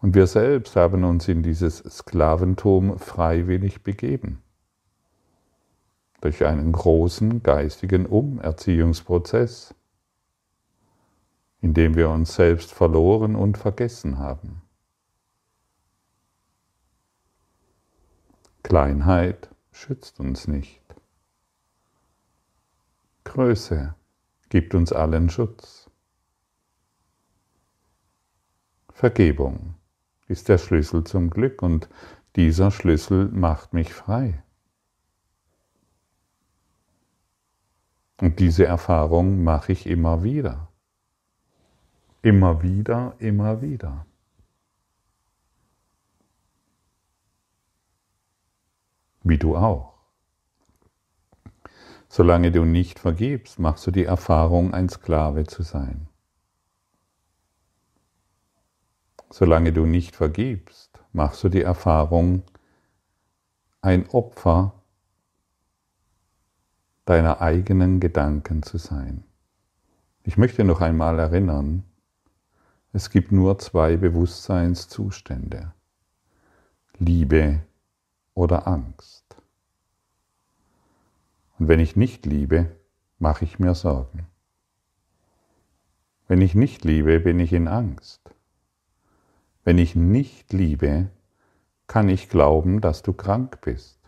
Und 0.00 0.14
wir 0.14 0.26
selbst 0.26 0.74
haben 0.76 1.04
uns 1.04 1.28
in 1.28 1.42
dieses 1.42 1.78
Sklaventum 1.78 2.98
freiwillig 2.98 3.82
begeben. 3.82 4.42
Durch 6.20 6.44
einen 6.44 6.72
großen 6.72 7.42
geistigen 7.42 8.06
Umerziehungsprozess 8.06 9.74
indem 11.62 11.94
wir 11.94 12.10
uns 12.10 12.34
selbst 12.34 12.72
verloren 12.72 13.36
und 13.36 13.56
vergessen 13.56 14.18
haben. 14.18 14.60
Kleinheit 18.64 19.48
schützt 19.70 20.18
uns 20.18 20.48
nicht. 20.48 20.82
Größe 23.24 23.94
gibt 24.52 24.74
uns 24.74 24.92
allen 24.92 25.30
Schutz. 25.30 25.90
Vergebung 28.92 29.76
ist 30.28 30.50
der 30.50 30.58
Schlüssel 30.58 31.04
zum 31.04 31.30
Glück 31.30 31.62
und 31.62 31.88
dieser 32.36 32.70
Schlüssel 32.70 33.28
macht 33.28 33.72
mich 33.72 33.94
frei. 33.94 34.42
Und 38.20 38.40
diese 38.40 38.66
Erfahrung 38.66 39.42
mache 39.42 39.72
ich 39.72 39.86
immer 39.86 40.22
wieder. 40.22 40.68
Immer 42.20 42.62
wieder, 42.62 43.14
immer 43.20 43.62
wieder. 43.62 44.04
Wie 49.22 49.38
du 49.38 49.56
auch. 49.56 49.91
Solange 52.14 52.52
du 52.52 52.66
nicht 52.66 52.98
vergibst, 52.98 53.58
machst 53.58 53.86
du 53.86 53.90
die 53.90 54.04
Erfahrung, 54.04 54.74
ein 54.74 54.90
Sklave 54.90 55.44
zu 55.44 55.62
sein. 55.62 56.08
Solange 59.30 59.72
du 59.72 59.86
nicht 59.86 60.14
vergibst, 60.14 60.90
machst 61.14 61.42
du 61.42 61.48
die 61.48 61.62
Erfahrung, 61.62 62.42
ein 63.80 64.10
Opfer 64.10 64.74
deiner 67.06 67.40
eigenen 67.40 67.98
Gedanken 67.98 68.62
zu 68.62 68.76
sein. 68.76 69.24
Ich 70.22 70.36
möchte 70.36 70.64
noch 70.64 70.82
einmal 70.82 71.18
erinnern, 71.18 71.82
es 72.92 73.08
gibt 73.08 73.32
nur 73.32 73.58
zwei 73.58 73.96
Bewusstseinszustände. 73.96 75.72
Liebe 76.98 77.60
oder 78.34 78.68
Angst. 78.68 79.21
Und 81.62 81.68
wenn 81.68 81.78
ich 81.78 81.94
nicht 81.94 82.26
liebe, 82.26 82.74
mache 83.20 83.44
ich 83.44 83.60
mir 83.60 83.76
Sorgen. 83.76 84.26
Wenn 86.26 86.40
ich 86.40 86.56
nicht 86.56 86.84
liebe, 86.84 87.20
bin 87.20 87.38
ich 87.38 87.52
in 87.52 87.68
Angst. 87.68 88.34
Wenn 89.62 89.78
ich 89.78 89.94
nicht 89.94 90.52
liebe, 90.52 91.12
kann 91.86 92.08
ich 92.08 92.28
glauben, 92.28 92.80
dass 92.80 93.02
du 93.02 93.12
krank 93.12 93.60
bist, 93.60 94.00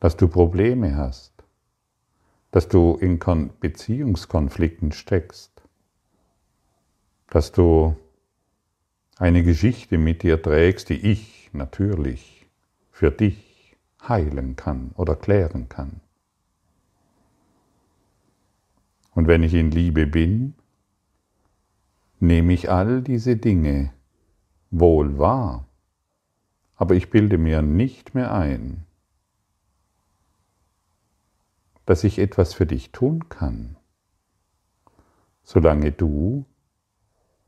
dass 0.00 0.18
du 0.18 0.28
Probleme 0.28 0.98
hast, 0.98 1.32
dass 2.50 2.68
du 2.68 2.98
in 3.00 3.18
Beziehungskonflikten 3.58 4.92
steckst, 4.92 5.62
dass 7.30 7.52
du 7.52 7.96
eine 9.16 9.42
Geschichte 9.42 9.96
mit 9.96 10.24
dir 10.24 10.42
trägst, 10.42 10.90
die 10.90 11.10
ich 11.10 11.48
natürlich 11.54 12.50
für 12.90 13.10
dich 13.10 13.51
heilen 14.08 14.56
kann 14.56 14.92
oder 14.96 15.16
klären 15.16 15.68
kann. 15.68 16.00
Und 19.14 19.26
wenn 19.26 19.42
ich 19.42 19.54
in 19.54 19.70
Liebe 19.70 20.06
bin, 20.06 20.54
nehme 22.18 22.52
ich 22.52 22.70
all 22.70 23.02
diese 23.02 23.36
Dinge 23.36 23.92
wohl 24.70 25.18
wahr, 25.18 25.68
aber 26.76 26.94
ich 26.94 27.10
bilde 27.10 27.36
mir 27.36 27.62
nicht 27.62 28.14
mehr 28.14 28.32
ein, 28.32 28.86
dass 31.84 32.04
ich 32.04 32.18
etwas 32.18 32.54
für 32.54 32.64
dich 32.64 32.92
tun 32.92 33.28
kann, 33.28 33.76
solange 35.42 35.92
du 35.92 36.46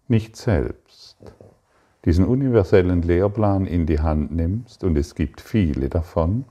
nicht 0.06 0.36
selbst 0.36 1.16
diesen 2.04 2.26
universellen 2.26 3.02
Lehrplan 3.02 3.66
in 3.66 3.86
die 3.86 4.00
Hand 4.00 4.30
nimmst, 4.32 4.84
und 4.84 4.96
es 4.96 5.14
gibt 5.14 5.40
viele 5.40 5.88
davon, 5.88 6.44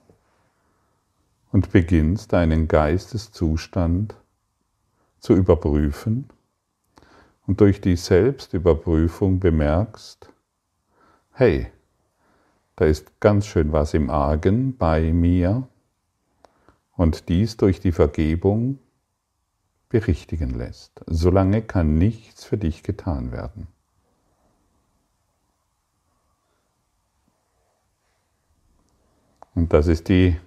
und 1.51 1.71
beginnst 1.71 2.33
deinen 2.33 2.67
Geisteszustand 2.67 4.15
zu 5.19 5.35
überprüfen 5.35 6.27
und 7.45 7.61
durch 7.61 7.79
die 7.79 7.95
Selbstüberprüfung 7.95 9.39
bemerkst, 9.39 10.29
hey, 11.33 11.67
da 12.75 12.85
ist 12.85 13.19
ganz 13.19 13.45
schön 13.45 13.71
was 13.71 13.93
im 13.93 14.09
Argen 14.09 14.75
bei 14.77 15.13
mir 15.13 15.67
und 16.95 17.29
dies 17.29 17.55
durch 17.57 17.79
die 17.79 17.91
Vergebung 17.91 18.79
berichtigen 19.89 20.49
lässt. 20.49 21.03
Solange 21.05 21.61
kann 21.61 21.99
nichts 21.99 22.43
für 22.43 22.57
dich 22.57 22.81
getan 22.81 23.31
werden. 23.31 23.67
Und 29.55 29.73
das 29.73 29.87
ist 29.87 30.09
die, 30.09 30.39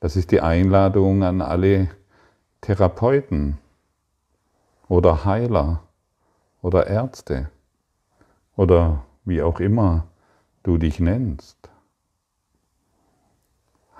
das 0.00 0.16
ist 0.16 0.30
die 0.30 0.40
Einladung 0.40 1.22
an 1.22 1.40
alle 1.40 1.88
Therapeuten 2.60 3.58
oder 4.88 5.24
Heiler 5.24 5.82
oder 6.62 6.86
Ärzte 6.86 7.50
oder 8.56 9.04
wie 9.24 9.42
auch 9.42 9.60
immer 9.60 10.06
du 10.62 10.78
dich 10.78 11.00
nennst. 11.00 11.56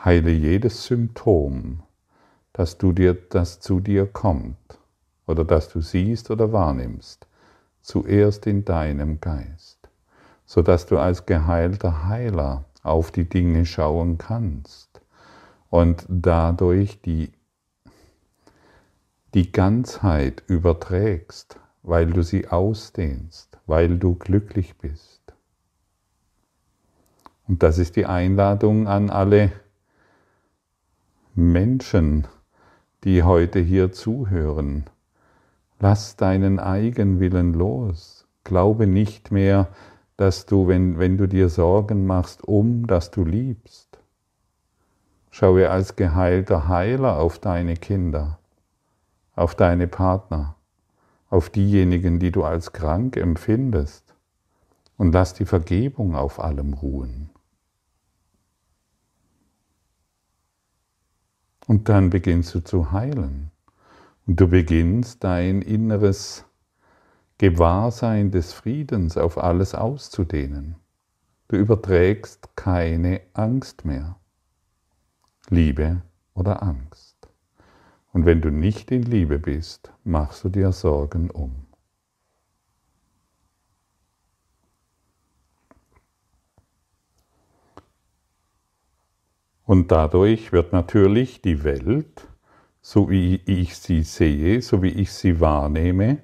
Heile 0.04 0.31
jedes 0.31 0.85
Symptom 0.85 1.83
dass 2.59 2.76
du 2.76 2.90
dir, 2.90 3.14
das 3.14 3.61
zu 3.61 3.78
dir 3.78 4.04
kommt 4.04 4.81
oder 5.28 5.44
dass 5.44 5.68
du 5.68 5.81
siehst 5.81 6.28
oder 6.28 6.52
wahrnimmst, 6.52 7.28
zuerst 7.83 8.48
in 8.48 8.64
deinem 8.64 9.20
Geist, 9.20 9.78
so 10.44 10.62
dass 10.62 10.85
du 10.85 10.98
als 10.98 11.24
geheilter 11.24 12.09
Heiler 12.09 12.64
auf 12.88 13.11
die 13.11 13.29
Dinge 13.29 13.66
schauen 13.66 14.18
kannst 14.18 15.01
und 15.70 16.07
dadurch 16.09 17.01
die, 17.03 17.33
die 19.35 19.53
Ganzheit 19.53 20.42
überträgst, 20.46 21.59
weil 21.83 22.07
du 22.07 22.22
sie 22.22 22.48
ausdehnst, 22.48 23.59
weil 23.66 23.98
du 23.98 24.14
glücklich 24.14 24.77
bist. 24.79 25.18
Und 27.46 27.62
das 27.62 27.79
ist 27.79 27.96
die 27.96 28.07
Einladung 28.07 28.88
an 28.88 29.09
alle 29.11 29.53
Menschen, 31.35 32.27
die 33.05 33.22
heute 33.22 33.61
hier 33.61 33.92
zuhören. 33.92 34.85
Lass 35.81 36.16
deinen 36.16 36.59
Eigenwillen 36.59 37.55
los. 37.55 38.27
Glaube 38.44 38.87
nicht 38.87 39.31
mehr, 39.31 39.68
dass 40.18 40.46
du, 40.46 40.66
wenn, 40.66 40.98
wenn 40.98 41.16
du 41.16 41.28
dir 41.28 41.48
Sorgen 41.48 42.04
machst, 42.04 42.42
um, 42.42 42.88
dass 42.88 43.12
du 43.12 43.24
liebst. 43.24 43.98
Schaue 45.31 45.70
als 45.70 45.94
geheilter 45.94 46.66
Heiler 46.66 47.18
auf 47.18 47.38
deine 47.38 47.76
Kinder, 47.76 48.40
auf 49.37 49.54
deine 49.54 49.87
Partner, 49.87 50.57
auf 51.31 51.50
diejenigen, 51.50 52.18
die 52.18 52.33
du 52.33 52.42
als 52.42 52.72
krank 52.72 53.16
empfindest 53.16 54.12
und 54.96 55.12
lass 55.12 55.35
die 55.35 55.44
Vergebung 55.44 56.16
auf 56.16 56.40
allem 56.40 56.74
ruhen. 56.74 57.31
Und 61.68 61.88
dann 61.88 62.11
beginnst 62.11 62.52
du 62.57 62.61
zu 62.61 62.90
heilen. 62.90 63.52
Und 64.26 64.40
du 64.40 64.48
beginnst 64.48 65.22
dein 65.22 65.62
inneres 65.62 66.44
Gewahrsein 67.38 68.33
des 68.33 68.53
Friedens 68.53 69.16
auf 69.16 69.38
alles 69.38 69.72
auszudehnen. 69.72 70.74
Du 71.46 71.57
überträgst 71.57 72.57
keine 72.57 73.20
Angst 73.33 73.85
mehr. 73.85 74.16
Liebe 75.48 76.03
oder 76.35 76.64
Angst. 76.64 77.16
Und 78.12 78.27
wenn 78.27 78.40
du 78.40 78.51
nicht 78.51 78.90
in 78.90 79.05
Liebe 79.05 79.38
bist, 79.38 79.92
machst 80.03 80.42
du 80.42 80.48
dir 80.48 80.72
Sorgen 80.72 81.31
um. 81.31 81.66
Und 89.64 89.92
dadurch 89.92 90.51
wird 90.51 90.72
natürlich 90.72 91.40
die 91.40 91.62
Welt, 91.62 92.27
so 92.81 93.11
wie 93.11 93.37
ich 93.44 93.77
sie 93.77 94.03
sehe, 94.03 94.61
so 94.61 94.83
wie 94.83 94.88
ich 94.88 95.12
sie 95.12 95.38
wahrnehme, 95.38 96.22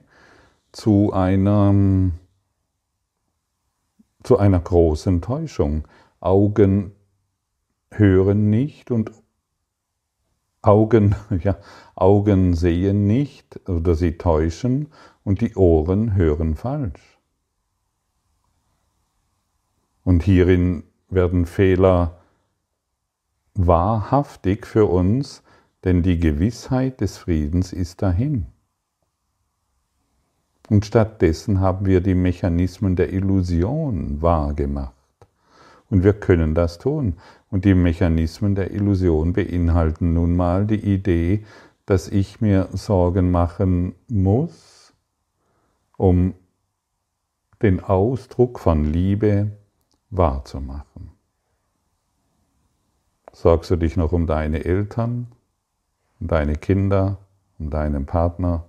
zu 0.74 1.12
einer, 1.12 1.72
zu 4.24 4.38
einer 4.38 4.58
großen 4.58 5.22
Täuschung. 5.22 5.86
Augen 6.20 6.92
hören 7.90 8.50
nicht 8.50 8.90
und 8.90 9.12
Augen, 10.62 11.14
ja, 11.42 11.56
Augen 11.94 12.54
sehen 12.54 13.06
nicht 13.06 13.68
oder 13.68 13.94
sie 13.94 14.18
täuschen 14.18 14.88
und 15.22 15.40
die 15.40 15.54
Ohren 15.54 16.16
hören 16.16 16.56
falsch. 16.56 17.20
Und 20.02 20.24
hierin 20.24 20.82
werden 21.08 21.46
Fehler 21.46 22.18
wahrhaftig 23.54 24.66
für 24.66 24.86
uns, 24.86 25.44
denn 25.84 26.02
die 26.02 26.18
Gewissheit 26.18 27.00
des 27.00 27.16
Friedens 27.16 27.72
ist 27.72 28.02
dahin. 28.02 28.46
Und 30.68 30.86
stattdessen 30.86 31.60
haben 31.60 31.86
wir 31.86 32.00
die 32.00 32.14
Mechanismen 32.14 32.96
der 32.96 33.12
Illusion 33.12 34.22
wahrgemacht. 34.22 34.92
Und 35.90 36.02
wir 36.02 36.14
können 36.14 36.54
das 36.54 36.78
tun. 36.78 37.14
Und 37.50 37.64
die 37.64 37.74
Mechanismen 37.74 38.54
der 38.54 38.72
Illusion 38.72 39.32
beinhalten 39.34 40.14
nun 40.14 40.34
mal 40.34 40.66
die 40.66 40.80
Idee, 40.80 41.44
dass 41.86 42.08
ich 42.08 42.40
mir 42.40 42.68
Sorgen 42.72 43.30
machen 43.30 43.94
muss, 44.08 44.94
um 45.96 46.34
den 47.62 47.80
Ausdruck 47.80 48.58
von 48.58 48.84
Liebe 48.84 49.50
wahrzumachen. 50.10 51.10
Sorgst 53.32 53.70
du 53.70 53.76
dich 53.76 53.96
noch 53.96 54.12
um 54.12 54.26
deine 54.26 54.64
Eltern, 54.64 55.26
um 56.20 56.28
deine 56.28 56.54
Kinder, 56.54 57.18
um 57.58 57.68
deinen 57.68 58.06
Partner? 58.06 58.64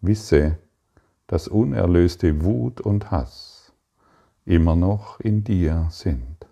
Wisse, 0.00 0.58
dass 1.26 1.48
unerlöste 1.48 2.44
Wut 2.44 2.80
und 2.80 3.10
Hass 3.10 3.72
immer 4.44 4.76
noch 4.76 5.20
in 5.20 5.44
dir 5.44 5.86
sind. 5.90 6.46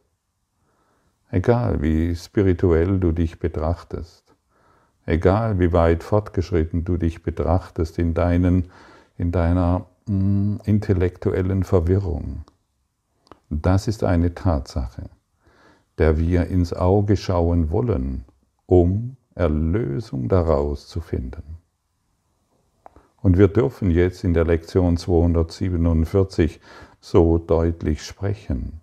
Egal 1.30 1.82
wie 1.82 2.14
spirituell 2.16 2.98
du 2.98 3.12
dich 3.12 3.38
betrachtest, 3.38 4.34
egal 5.06 5.58
wie 5.58 5.72
weit 5.72 6.02
fortgeschritten 6.02 6.84
du 6.84 6.96
dich 6.96 7.22
betrachtest 7.22 7.98
in, 7.98 8.14
deinen, 8.14 8.70
in 9.16 9.32
deiner 9.32 9.86
mh, 10.06 10.14
mm, 10.14 10.60
intellektuellen 10.64 11.64
Verwirrung, 11.64 12.44
das 13.48 13.88
ist 13.88 14.04
eine 14.04 14.34
Tatsache 14.34 15.10
der 16.00 16.18
wir 16.18 16.46
ins 16.46 16.72
Auge 16.72 17.14
schauen 17.18 17.70
wollen, 17.70 18.24
um 18.64 19.16
Erlösung 19.34 20.28
daraus 20.28 20.88
zu 20.88 21.02
finden. 21.02 21.58
Und 23.22 23.36
wir 23.36 23.48
dürfen 23.48 23.90
jetzt 23.90 24.24
in 24.24 24.34
der 24.34 24.44
Lektion 24.44 24.96
247 24.96 26.60
so 27.00 27.38
deutlich 27.38 28.04
sprechen. 28.04 28.80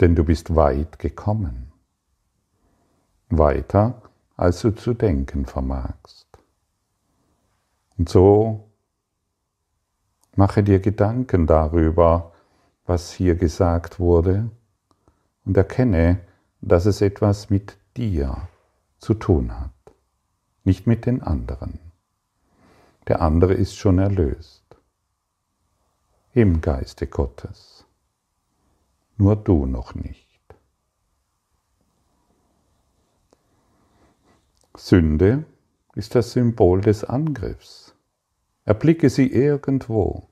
Denn 0.00 0.14
du 0.14 0.24
bist 0.24 0.54
weit 0.54 0.98
gekommen. 0.98 1.72
Weiter, 3.28 4.02
als 4.36 4.60
du 4.62 4.70
zu 4.70 4.94
denken 4.94 5.46
vermagst. 5.46 6.26
Und 7.98 8.08
so 8.08 8.70
mache 10.36 10.62
dir 10.62 10.78
Gedanken 10.78 11.46
darüber, 11.46 12.32
was 12.86 13.12
hier 13.12 13.34
gesagt 13.34 13.98
wurde 13.98 14.50
und 15.44 15.56
erkenne, 15.56 16.20
dass 16.60 16.86
es 16.86 17.00
etwas 17.00 17.50
mit 17.50 17.76
dir 17.96 18.48
zu 18.98 19.14
tun 19.14 19.58
hat, 19.58 19.70
nicht 20.68 20.86
mit 20.86 21.06
den 21.06 21.22
anderen. 21.22 21.80
Der 23.08 23.22
andere 23.22 23.54
ist 23.54 23.74
schon 23.74 23.98
erlöst 23.98 24.62
im 26.34 26.60
Geiste 26.60 27.06
Gottes, 27.06 27.86
nur 29.16 29.34
du 29.34 29.64
noch 29.64 29.94
nicht. 29.94 30.28
Sünde 34.76 35.46
ist 35.94 36.14
das 36.14 36.32
Symbol 36.32 36.82
des 36.82 37.02
Angriffs. 37.02 37.94
Erblicke 38.66 39.08
sie 39.08 39.32
irgendwo 39.32 40.28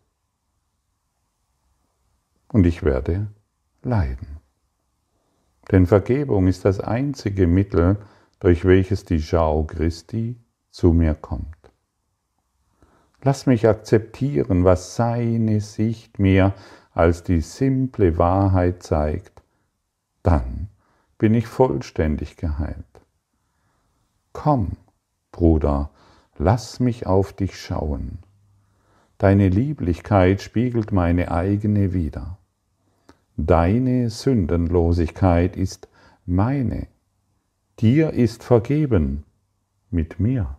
und 2.49 2.67
ich 2.67 2.83
werde 2.83 3.29
leiden. 3.83 4.37
Denn 5.71 5.87
Vergebung 5.87 6.47
ist 6.47 6.67
das 6.67 6.79
einzige 6.79 7.47
Mittel, 7.47 7.97
durch 8.41 8.65
welches 8.65 9.05
die 9.05 9.21
Schau 9.21 9.65
Christi 9.65 10.37
zu 10.71 10.93
mir 10.93 11.15
kommt. 11.15 11.47
Lass 13.23 13.47
mich 13.47 13.67
akzeptieren, 13.67 14.65
was 14.65 14.95
seine 14.95 15.61
Sicht 15.61 16.19
mir 16.19 16.55
als 16.93 17.23
die 17.23 17.41
simple 17.41 18.19
Wahrheit 18.19 18.83
zeigt, 18.83 19.43
dann 20.23 20.69
bin 21.19 21.35
ich 21.35 21.47
vollständig 21.47 22.37
geheilt. 22.37 22.85
Komm, 24.33 24.73
Bruder, 25.33 25.91
lass 26.39 26.81
mich 26.81 27.07
auf 27.07 27.33
dich 27.33 27.61
schauen. 27.61 28.19
Deine 29.19 29.49
Lieblichkeit 29.49 30.43
spiegelt 30.43 30.93
meine 30.93 31.31
eigene 31.31 31.93
wider. 31.95 32.39
Deine 33.37 34.11
Sündenlosigkeit 34.11 35.57
ist 35.57 35.89
meine. 36.27 36.87
Dir 37.81 38.13
ist 38.13 38.43
vergeben 38.43 39.25
mit 39.91 40.19
mir. 40.19 40.57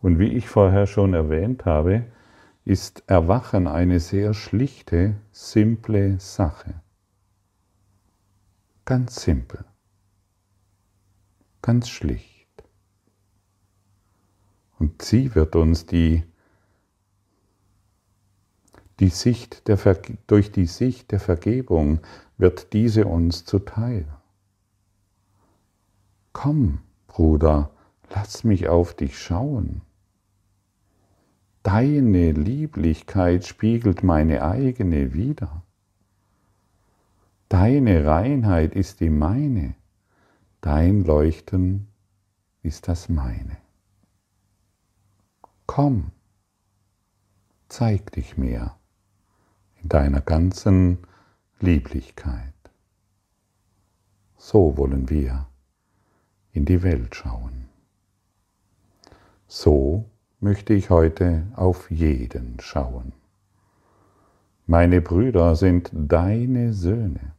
Und 0.00 0.18
wie 0.18 0.32
ich 0.32 0.48
vorher 0.48 0.86
schon 0.86 1.14
erwähnt 1.14 1.66
habe, 1.66 2.06
ist 2.64 3.04
Erwachen 3.06 3.66
eine 3.66 4.00
sehr 4.00 4.34
schlichte, 4.34 5.16
simple 5.30 6.18
Sache. 6.18 6.80
Ganz 8.84 9.22
simpel. 9.22 9.64
Ganz 11.62 11.88
schlicht. 11.88 12.48
Und 14.78 15.02
sie 15.02 15.34
wird 15.34 15.54
uns 15.56 15.86
die, 15.86 16.24
die 19.00 19.08
der 19.66 19.78
durch 20.26 20.52
die 20.52 20.66
Sicht 20.66 21.10
der 21.10 21.20
Vergebung 21.20 22.00
wird 22.36 22.74
diese 22.74 23.06
uns 23.06 23.46
zuteil. 23.46 24.06
Komm, 26.34 26.80
Bruder, 27.06 27.70
lass 28.10 28.44
mich 28.44 28.68
auf 28.68 28.94
dich 28.94 29.18
schauen. 29.18 29.80
Deine 31.62 32.32
Lieblichkeit 32.32 33.46
spiegelt 33.46 34.02
meine 34.02 34.42
eigene 34.44 35.14
wider. 35.14 35.62
Deine 37.48 38.06
Reinheit 38.06 38.74
ist 38.74 39.00
die 39.00 39.10
meine, 39.10 39.74
dein 40.60 41.04
Leuchten 41.04 41.88
ist 42.62 42.86
das 42.86 43.08
meine. 43.08 43.56
Komm, 45.66 46.12
zeig 47.68 48.12
dich 48.12 48.36
mir 48.36 48.74
in 49.82 49.88
deiner 49.88 50.20
ganzen 50.20 50.98
Lieblichkeit. 51.60 52.52
So 54.36 54.76
wollen 54.76 55.10
wir 55.10 55.46
in 56.52 56.64
die 56.64 56.82
Welt 56.82 57.14
schauen. 57.14 57.68
So 59.46 60.06
möchte 60.40 60.72
ich 60.72 60.90
heute 60.90 61.46
auf 61.54 61.90
jeden 61.90 62.58
schauen. 62.60 63.12
Meine 64.66 65.00
Brüder 65.00 65.56
sind 65.56 65.90
deine 65.92 66.72
Söhne. 66.72 67.32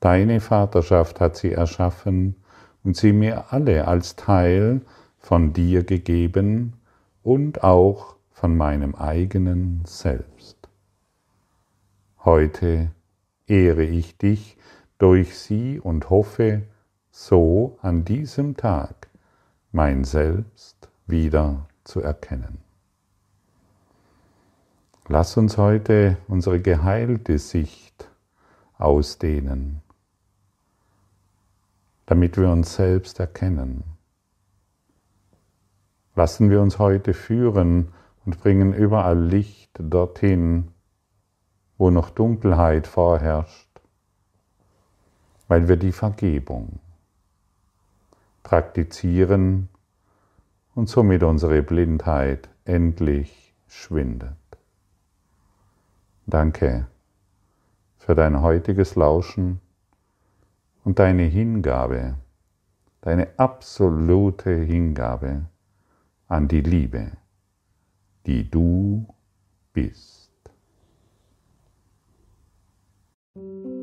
Deine 0.00 0.40
Vaterschaft 0.40 1.20
hat 1.20 1.36
sie 1.36 1.52
erschaffen 1.52 2.36
und 2.84 2.96
sie 2.96 3.12
mir 3.12 3.52
alle 3.52 3.88
als 3.88 4.16
Teil 4.16 4.82
von 5.18 5.52
dir 5.52 5.84
gegeben 5.84 6.74
und 7.22 7.62
auch 7.62 8.16
von 8.30 8.56
meinem 8.56 8.94
eigenen 8.94 9.82
Selbst. 9.86 10.61
Heute 12.24 12.92
ehre 13.48 13.82
ich 13.82 14.16
dich 14.16 14.56
durch 14.98 15.36
sie 15.36 15.80
und 15.80 16.08
hoffe, 16.08 16.62
so 17.10 17.78
an 17.82 18.04
diesem 18.04 18.56
Tag 18.56 19.08
mein 19.72 20.04
Selbst 20.04 20.88
wieder 21.06 21.66
zu 21.82 22.00
erkennen. 22.00 22.58
Lass 25.08 25.36
uns 25.36 25.58
heute 25.58 26.16
unsere 26.28 26.60
geheilte 26.60 27.38
Sicht 27.38 28.08
ausdehnen, 28.78 29.82
damit 32.06 32.36
wir 32.36 32.50
uns 32.50 32.76
selbst 32.76 33.18
erkennen. 33.18 33.82
Lassen 36.14 36.50
wir 36.50 36.60
uns 36.60 36.78
heute 36.78 37.14
führen 37.14 37.88
und 38.24 38.38
bringen 38.38 38.72
überall 38.72 39.18
Licht 39.18 39.72
dorthin, 39.78 40.71
wo 41.82 41.90
noch 41.90 42.10
Dunkelheit 42.10 42.86
vorherrscht, 42.86 43.80
weil 45.48 45.66
wir 45.66 45.76
die 45.76 45.90
Vergebung 45.90 46.78
praktizieren 48.44 49.68
und 50.76 50.88
somit 50.88 51.24
unsere 51.24 51.60
Blindheit 51.60 52.48
endlich 52.64 53.52
schwindet. 53.66 54.36
Danke 56.24 56.86
für 57.98 58.14
dein 58.14 58.42
heutiges 58.42 58.94
Lauschen 58.94 59.60
und 60.84 61.00
deine 61.00 61.24
Hingabe, 61.24 62.14
deine 63.00 63.26
absolute 63.40 64.54
Hingabe 64.54 65.46
an 66.28 66.46
die 66.46 66.60
Liebe, 66.60 67.10
die 68.24 68.48
du 68.48 69.04
bist. 69.72 70.21
Thank 73.34 73.64
you. 73.64 73.81